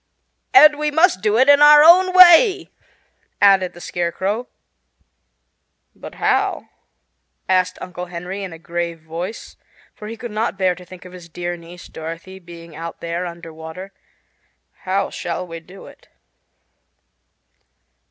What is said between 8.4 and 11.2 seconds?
in a grave voice, for he could not bear to think of